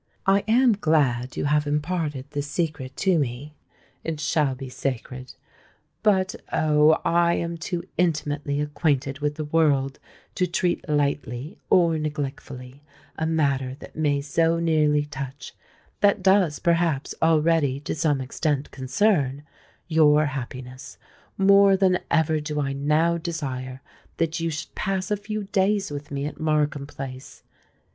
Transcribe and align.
I 0.25 0.43
am 0.47 0.71
glad 0.73 1.37
you 1.37 1.45
have 1.45 1.67
imparted 1.67 2.25
this 2.31 2.47
secret 2.47 2.97
to 2.97 3.19
me. 3.19 3.53
It 4.03 4.19
shall 4.19 4.55
be 4.55 4.67
sacred. 4.67 5.35
But, 6.01 6.33
oh! 6.51 6.99
I 7.05 7.35
am 7.35 7.55
too 7.55 7.83
intimately 7.99 8.59
acquainted 8.61 9.19
with 9.19 9.35
the 9.35 9.45
world 9.45 9.99
to 10.33 10.47
treat 10.47 10.89
lightly 10.89 11.59
or 11.69 11.99
neglectfully 11.99 12.81
a 13.19 13.27
matter 13.27 13.75
that 13.75 13.95
may 13.95 14.21
so 14.21 14.59
nearly 14.59 15.05
touch,—that 15.05 16.23
does, 16.23 16.57
perhaps, 16.57 17.13
already 17.21 17.79
to 17.81 17.93
some 17.93 18.21
extent 18.21 18.71
concern,—your 18.71 20.25
happiness; 20.25 20.97
more 21.37 21.77
than 21.77 21.99
ever 22.09 22.39
do 22.39 22.59
I 22.59 22.73
now 22.73 23.19
desire 23.19 23.81
that 24.17 24.39
you 24.39 24.49
should 24.49 24.73
pass 24.73 25.11
a 25.11 25.15
few 25.15 25.43
days 25.43 25.91
with 25.91 26.09
me 26.09 26.25
at 26.25 26.39
Markham 26.39 26.87
Place. 26.87 27.43